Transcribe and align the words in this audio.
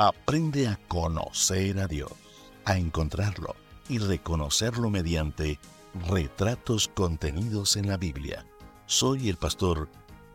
Aprende 0.00 0.68
a 0.68 0.78
conocer 0.86 1.80
a 1.80 1.88
Dios, 1.88 2.12
a 2.64 2.78
encontrarlo 2.78 3.56
y 3.88 3.98
reconocerlo 3.98 4.90
mediante 4.90 5.58
retratos 6.08 6.86
contenidos 6.86 7.74
en 7.74 7.88
la 7.88 7.96
Biblia. 7.96 8.46
Soy 8.86 9.28
el 9.28 9.36
pastor 9.36 9.88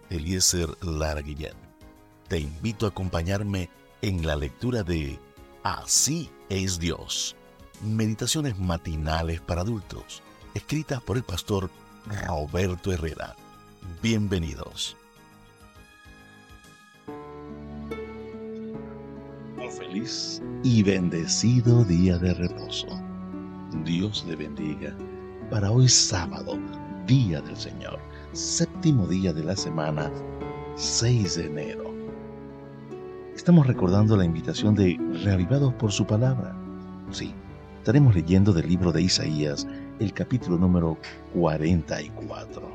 Eliezer 0.10 0.68
Lara 0.84 1.22
Guillén. 1.22 1.56
Te 2.28 2.40
invito 2.40 2.86
a 2.86 2.90
acompañarme 2.90 3.70
en 4.02 4.28
la 4.28 4.36
lectura 4.36 4.84
de 4.84 5.18
Así 5.64 6.30
es 6.50 6.78
Dios. 6.78 7.38
Meditaciones 7.82 8.60
matinales 8.60 9.40
para 9.40 9.62
adultos, 9.62 10.22
escritas 10.56 11.02
por 11.02 11.16
el 11.16 11.24
pastor 11.24 11.70
Roberto 12.28 12.92
Herrera. 12.92 13.38
Bienvenidos. 14.02 14.98
Y 20.64 20.82
bendecido 20.82 21.84
día 21.86 22.18
de 22.18 22.34
reposo. 22.34 22.88
Dios 23.86 24.26
le 24.28 24.36
bendiga 24.36 24.98
para 25.52 25.70
hoy 25.70 25.88
sábado, 25.88 26.58
día 27.06 27.42
del 27.42 27.56
Señor, 27.56 28.00
séptimo 28.32 29.06
día 29.06 29.32
de 29.34 29.44
la 29.44 29.56
semana, 29.56 30.12
6 30.76 31.36
de 31.36 31.46
enero. 31.46 31.94
Estamos 33.36 33.68
recordando 33.68 34.18
la 34.18 34.26
invitación 34.26 34.74
de 34.74 35.00
Reavivados 35.24 35.76
por 35.76 35.92
su 35.92 36.08
palabra. 36.08 36.56
Sí, 37.12 37.32
estaremos 37.78 38.16
leyendo 38.16 38.52
del 38.52 38.70
libro 38.70 38.92
de 38.92 39.04
Isaías, 39.04 39.68
el 40.00 40.12
capítulo 40.12 40.58
número 40.58 40.98
44. 41.36 42.68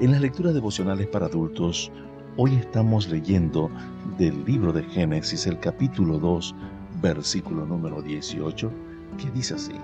En 0.00 0.12
las 0.12 0.20
lecturas 0.20 0.54
devocionales 0.54 1.08
para 1.08 1.26
adultos, 1.26 1.90
hoy 2.36 2.56
estamos 2.56 3.08
leyendo 3.08 3.70
del 4.18 4.44
libro 4.44 4.72
de 4.72 4.82
Génesis, 4.82 5.46
el 5.46 5.58
capítulo 5.60 6.18
2, 6.18 6.54
versículo 7.00 7.64
número 7.64 8.02
18, 8.02 8.70
que 9.18 9.30
dice 9.30 9.54
así. 9.54 9.74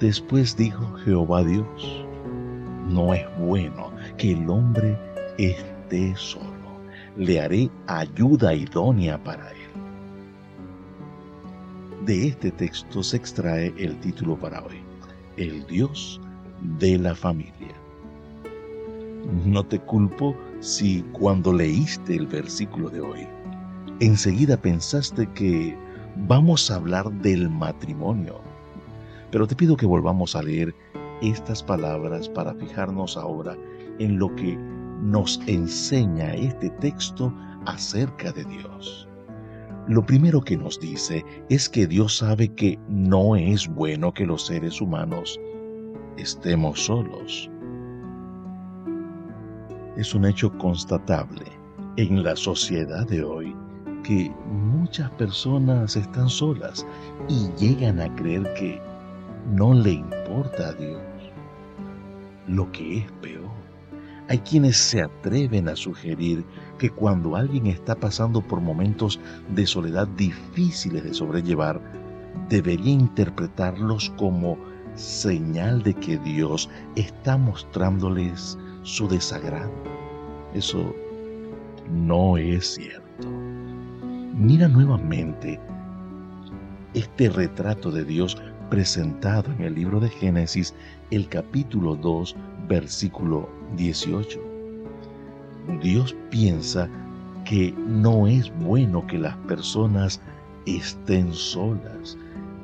Después 0.00 0.56
dijo 0.56 0.84
Jehová 1.04 1.44
Dios, 1.44 2.04
no 2.88 3.14
es 3.14 3.24
bueno 3.38 3.92
que 4.16 4.32
el 4.32 4.48
hombre 4.48 4.98
esté 5.38 6.14
solo. 6.16 6.48
Le 7.16 7.40
haré 7.40 7.70
ayuda 7.86 8.54
idónea 8.54 9.22
para 9.22 9.50
él. 9.50 9.56
De 12.06 12.28
este 12.28 12.50
texto 12.50 13.02
se 13.02 13.16
extrae 13.18 13.74
el 13.76 13.98
título 14.00 14.36
para 14.36 14.62
hoy, 14.62 14.80
El 15.36 15.66
Dios 15.66 16.20
de 16.78 16.98
la 16.98 17.14
familia. 17.14 17.74
No 19.44 19.64
te 19.64 19.78
culpo 19.78 20.34
si 20.60 21.02
cuando 21.12 21.52
leíste 21.52 22.16
el 22.16 22.26
versículo 22.26 22.90
de 22.90 23.00
hoy, 23.00 23.26
enseguida 24.00 24.56
pensaste 24.56 25.26
que 25.34 25.76
vamos 26.26 26.70
a 26.70 26.76
hablar 26.76 27.10
del 27.22 27.48
matrimonio. 27.48 28.40
Pero 29.30 29.46
te 29.46 29.56
pido 29.56 29.76
que 29.76 29.86
volvamos 29.86 30.36
a 30.36 30.42
leer 30.42 30.74
estas 31.22 31.62
palabras 31.62 32.28
para 32.28 32.54
fijarnos 32.54 33.16
ahora 33.16 33.56
en 33.98 34.18
lo 34.18 34.34
que 34.36 34.56
nos 35.02 35.40
enseña 35.46 36.34
este 36.34 36.70
texto 36.70 37.32
acerca 37.66 38.32
de 38.32 38.44
Dios. 38.44 39.08
Lo 39.88 40.04
primero 40.04 40.42
que 40.42 40.56
nos 40.56 40.78
dice 40.78 41.24
es 41.48 41.68
que 41.68 41.86
Dios 41.86 42.18
sabe 42.18 42.48
que 42.54 42.78
no 42.88 43.34
es 43.34 43.66
bueno 43.66 44.12
que 44.12 44.26
los 44.26 44.46
seres 44.46 44.80
humanos 44.80 45.40
estemos 46.16 46.84
solos. 46.84 47.50
Es 49.96 50.14
un 50.14 50.24
hecho 50.24 50.56
constatable 50.56 51.46
en 51.96 52.22
la 52.22 52.36
sociedad 52.36 53.06
de 53.08 53.24
hoy 53.24 53.56
que 54.04 54.32
muchas 54.46 55.10
personas 55.10 55.96
están 55.96 56.28
solas 56.28 56.86
y 57.28 57.48
llegan 57.58 58.00
a 58.00 58.14
creer 58.14 58.42
que 58.54 58.80
no 59.52 59.74
le 59.74 59.92
importa 59.92 60.68
a 60.68 60.72
Dios. 60.74 61.02
Lo 62.46 62.70
que 62.70 62.98
es 62.98 63.12
peor, 63.20 63.50
hay 64.28 64.38
quienes 64.38 64.76
se 64.76 65.02
atreven 65.02 65.68
a 65.68 65.74
sugerir 65.74 66.44
que 66.78 66.88
cuando 66.88 67.34
alguien 67.34 67.66
está 67.66 67.96
pasando 67.96 68.40
por 68.40 68.60
momentos 68.60 69.18
de 69.54 69.66
soledad 69.66 70.06
difíciles 70.06 71.02
de 71.02 71.12
sobrellevar, 71.12 71.80
debería 72.48 72.92
interpretarlos 72.92 74.10
como 74.16 74.56
señal 74.94 75.82
de 75.82 75.94
que 75.94 76.16
Dios 76.18 76.70
está 76.94 77.36
mostrándoles 77.36 78.56
su 78.82 79.08
desagrado. 79.08 79.70
Eso 80.54 80.94
no 81.90 82.36
es 82.36 82.74
cierto. 82.74 83.28
Mira 84.34 84.68
nuevamente 84.68 85.60
este 86.94 87.28
retrato 87.28 87.90
de 87.90 88.04
Dios 88.04 88.36
presentado 88.70 89.52
en 89.52 89.62
el 89.62 89.74
libro 89.74 90.00
de 90.00 90.08
Génesis, 90.08 90.74
el 91.10 91.28
capítulo 91.28 91.96
2, 91.96 92.34
versículo 92.68 93.48
18. 93.76 94.40
Dios 95.82 96.16
piensa 96.30 96.88
que 97.44 97.74
no 97.86 98.26
es 98.26 98.52
bueno 98.58 99.06
que 99.06 99.18
las 99.18 99.36
personas 99.48 100.20
estén 100.66 101.32
solas 101.32 102.16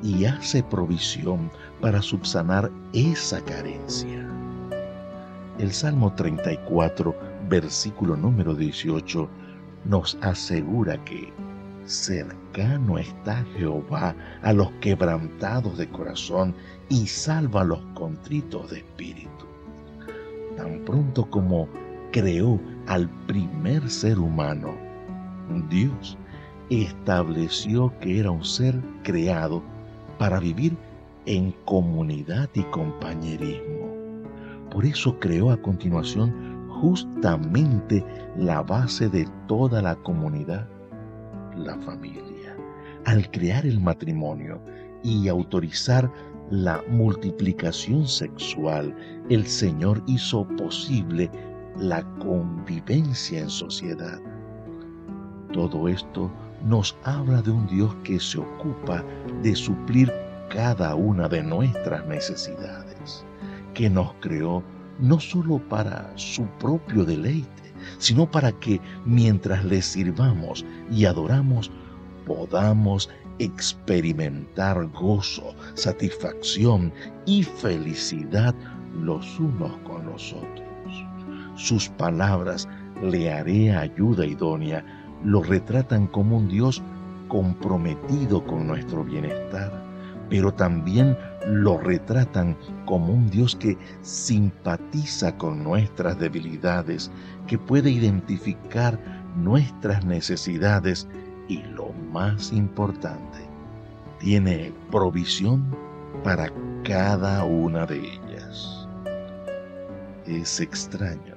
y 0.03 0.25
hace 0.25 0.63
provisión 0.63 1.51
para 1.81 2.01
subsanar 2.03 2.71
esa 2.93 3.41
carencia. 3.45 4.26
El 5.59 5.73
Salmo 5.73 6.13
34, 6.13 7.17
versículo 7.49 8.15
número 8.15 8.55
18, 8.55 9.27
nos 9.87 10.19
asegura 10.21 11.03
que 11.05 11.33
Cercano 11.87 12.99
está 12.99 13.43
Jehová 13.57 14.15
a 14.43 14.53
los 14.53 14.71
quebrantados 14.83 15.79
de 15.79 15.89
corazón 15.89 16.55
y 16.91 17.07
salva 17.07 17.63
a 17.63 17.65
los 17.65 17.81
contritos 17.95 18.71
de 18.71 18.79
espíritu. 18.79 19.47
Tan 20.59 20.81
pronto 20.85 21.25
como 21.31 21.69
creó 22.13 22.61
al 22.87 23.09
primer 23.27 23.89
ser 23.89 24.19
humano, 24.19 24.75
Dios 25.71 26.19
estableció 26.69 27.99
que 28.01 28.21
era 28.21 28.31
un 28.31 28.45
ser 28.45 28.79
creado 29.03 29.63
para 30.19 30.39
vivir 30.39 30.77
en 31.25 31.53
comunidad 31.65 32.51
y 32.53 32.63
compañerismo. 32.65 33.76
Por 34.77 34.85
eso 34.85 35.19
creó 35.19 35.51
a 35.53 35.57
continuación 35.57 36.69
justamente 36.69 38.05
la 38.37 38.61
base 38.61 39.09
de 39.09 39.27
toda 39.49 39.81
la 39.81 39.95
comunidad 39.95 40.69
la 41.57 41.79
familia. 41.79 42.55
Al 43.07 43.31
crear 43.31 43.65
el 43.65 43.81
matrimonio 43.81 44.61
y 45.03 45.29
autorizar 45.29 46.13
la 46.51 46.85
multiplicación 46.91 48.07
sexual, 48.07 48.95
el 49.31 49.47
Señor 49.47 50.03
hizo 50.09 50.47
posible 50.59 51.31
la 51.79 52.03
convivencia 52.19 53.41
en 53.41 53.49
sociedad. 53.49 54.21
Todo 55.55 55.89
esto 55.89 56.31
nos 56.63 56.95
habla 57.05 57.41
de 57.41 57.51
un 57.51 57.67
Dios 57.67 57.95
que 58.05 58.21
se 58.21 58.41
ocupa 58.41 59.03
de 59.43 59.57
suplir 59.57 60.13
cada 60.51 60.95
una 60.95 61.31
de 61.31 61.43
nuestras 61.43 62.07
necesidades, 62.07 63.25
que 63.77 63.91
nos 63.91 64.15
creó 64.21 64.65
no 64.99 65.21
solo 65.21 65.59
para 65.69 66.11
su 66.17 66.47
propio 66.59 67.05
deleite, 67.05 67.75
sino 67.99 68.29
para 68.29 68.51
que 68.53 68.81
mientras 69.05 69.63
le 69.67 69.83
sirvamos 69.83 70.65
y 70.91 71.05
adoramos, 71.05 71.71
podamos 72.25 73.11
experimentar 73.39 74.87
gozo, 74.87 75.55
satisfacción 75.75 76.91
y 77.27 77.43
felicidad 77.43 78.55
los 78.99 79.39
unos 79.39 79.77
con 79.85 80.07
los 80.07 80.33
otros. 80.33 81.05
Sus 81.57 81.91
palabras, 81.91 82.67
le 83.03 83.31
haré 83.31 83.75
ayuda 83.75 84.25
idónea, 84.25 84.83
lo 85.23 85.43
retratan 85.43 86.07
como 86.07 86.39
un 86.39 86.49
Dios 86.49 86.83
comprometido 87.29 88.43
con 88.47 88.67
nuestro 88.67 89.05
bienestar 89.05 89.87
pero 90.29 90.53
también 90.53 91.17
lo 91.47 91.79
retratan 91.79 92.57
como 92.85 93.13
un 93.13 93.31
Dios 93.31 93.55
que 93.57 93.77
simpatiza 94.03 95.37
con 95.37 95.63
nuestras 95.63 96.19
debilidades, 96.19 97.11
que 97.47 97.59
puede 97.59 97.91
identificar 97.91 98.99
nuestras 99.37 100.05
necesidades 100.05 101.07
y 101.49 101.63
lo 101.63 101.93
más 102.13 102.53
importante, 102.53 103.39
tiene 104.19 104.73
provisión 104.91 105.65
para 106.25 106.51
cada 106.85 107.45
una 107.45 107.87
de 107.87 107.99
ellas. 107.99 108.89
Es 110.27 110.61
extraño 110.61 111.37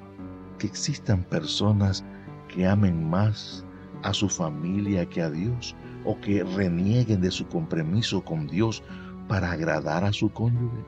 que 0.58 0.68
existan 0.68 1.24
personas 1.24 2.04
que 2.48 2.68
amen 2.68 3.08
más 3.08 3.64
a 4.04 4.14
su 4.14 4.30
familia 4.30 5.08
que 5.08 5.22
a 5.22 5.30
Dios 5.30 5.76
o 6.06 6.20
que 6.20 6.44
renieguen 6.44 7.22
de 7.22 7.32
su 7.32 7.46
compromiso 7.48 8.24
con 8.24 8.48
Dios 8.48 8.84
para 9.28 9.52
agradar 9.52 10.04
a 10.04 10.14
su 10.14 10.30
cónyuge. 10.32 10.84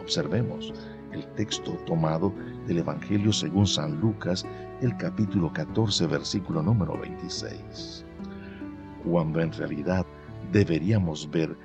Observemos 0.00 0.72
el 1.12 1.26
texto 1.34 1.72
tomado 1.86 2.32
del 2.66 2.78
Evangelio 2.78 3.32
según 3.32 3.66
San 3.66 4.00
Lucas, 4.00 4.46
el 4.80 4.96
capítulo 4.96 5.52
14, 5.52 6.06
versículo 6.06 6.62
número 6.62 6.98
26. 6.98 8.04
cuando 9.04 9.40
en 9.40 9.52
realidad 9.52 10.04
deberíamos 10.52 11.30
ver 11.30 11.56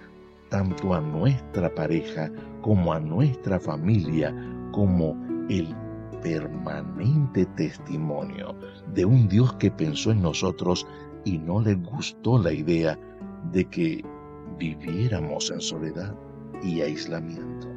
tanto 0.49 0.93
a 0.93 1.01
nuestra 1.01 1.73
pareja 1.73 2.29
como 2.61 2.93
a 2.93 2.99
nuestra 2.99 3.59
familia 3.59 4.35
como 4.71 5.15
el 5.49 5.75
permanente 6.21 7.45
testimonio 7.57 8.55
de 8.93 9.05
un 9.05 9.27
Dios 9.27 9.53
que 9.53 9.71
pensó 9.71 10.11
en 10.11 10.21
nosotros 10.21 10.85
y 11.25 11.37
no 11.37 11.61
le 11.61 11.75
gustó 11.75 12.37
la 12.37 12.51
idea 12.51 12.97
de 13.51 13.65
que 13.65 14.03
viviéramos 14.57 15.51
en 15.51 15.61
soledad 15.61 16.15
y 16.63 16.81
aislamiento. 16.81 17.67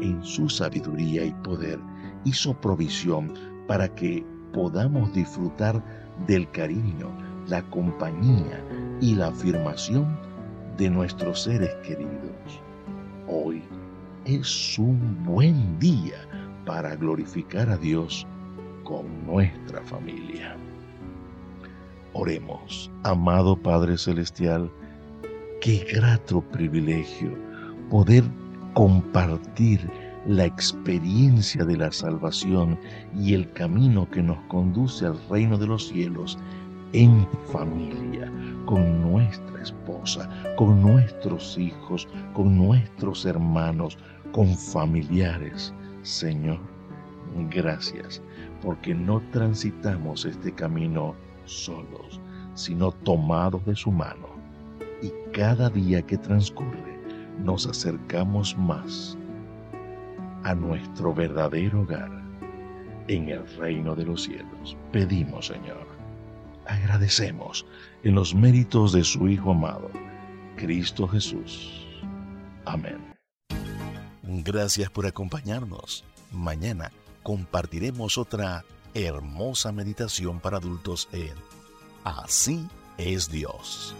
En 0.00 0.22
su 0.22 0.48
sabiduría 0.48 1.24
y 1.24 1.32
poder 1.44 1.78
hizo 2.24 2.58
provisión 2.60 3.32
para 3.66 3.88
que 3.88 4.24
podamos 4.52 5.12
disfrutar 5.14 5.82
del 6.26 6.50
cariño, 6.50 7.10
la 7.48 7.62
compañía 7.70 8.64
y 9.00 9.14
la 9.14 9.28
afirmación 9.28 10.18
de 10.76 10.90
nuestros 10.90 11.42
seres 11.42 11.74
queridos. 11.86 12.60
Hoy 13.28 13.62
es 14.24 14.78
un 14.78 15.22
buen 15.24 15.78
día 15.78 16.16
para 16.64 16.96
glorificar 16.96 17.68
a 17.70 17.76
Dios 17.76 18.26
con 18.84 19.26
nuestra 19.26 19.82
familia. 19.82 20.56
Oremos, 22.12 22.90
amado 23.02 23.56
Padre 23.56 23.98
Celestial, 23.98 24.70
qué 25.60 25.86
grato 25.92 26.40
privilegio 26.40 27.36
poder 27.90 28.24
compartir 28.74 29.90
la 30.26 30.44
experiencia 30.44 31.64
de 31.64 31.76
la 31.76 31.92
salvación 31.92 32.78
y 33.18 33.34
el 33.34 33.50
camino 33.52 34.08
que 34.10 34.22
nos 34.22 34.38
conduce 34.48 35.06
al 35.06 35.18
reino 35.28 35.58
de 35.58 35.66
los 35.66 35.88
cielos 35.88 36.38
en 36.92 37.26
familia, 37.52 38.32
con 38.66 39.02
nuestra 39.02 39.62
esposa, 39.62 40.30
con 40.56 40.80
nuestros 40.80 41.58
hijos, 41.58 42.08
con 42.32 42.56
nuestros 42.56 43.26
hermanos, 43.26 43.98
con 44.32 44.56
familiares. 44.56 45.74
Señor, 46.04 46.60
gracias, 47.50 48.22
porque 48.62 48.94
no 48.94 49.22
transitamos 49.32 50.26
este 50.26 50.52
camino 50.52 51.14
solos, 51.46 52.20
sino 52.54 52.92
tomados 52.92 53.64
de 53.64 53.74
su 53.74 53.90
mano. 53.90 54.28
Y 55.02 55.10
cada 55.32 55.70
día 55.70 56.02
que 56.02 56.18
transcurre, 56.18 57.00
nos 57.42 57.66
acercamos 57.66 58.56
más 58.58 59.16
a 60.44 60.54
nuestro 60.54 61.14
verdadero 61.14 61.80
hogar 61.80 62.10
en 63.08 63.30
el 63.30 63.46
reino 63.56 63.94
de 63.94 64.04
los 64.04 64.24
cielos. 64.24 64.76
Pedimos, 64.92 65.46
Señor, 65.46 65.86
agradecemos 66.66 67.66
en 68.02 68.14
los 68.14 68.34
méritos 68.34 68.92
de 68.92 69.04
su 69.04 69.26
Hijo 69.26 69.52
amado, 69.52 69.90
Cristo 70.56 71.08
Jesús. 71.08 71.86
Amén. 72.66 73.13
Gracias 74.42 74.90
por 74.90 75.06
acompañarnos. 75.06 76.04
Mañana 76.32 76.90
compartiremos 77.22 78.18
otra 78.18 78.64
hermosa 78.94 79.70
meditación 79.72 80.40
para 80.40 80.56
adultos 80.56 81.08
en 81.12 81.34
Así 82.04 82.68
es 82.98 83.30
Dios. 83.30 83.94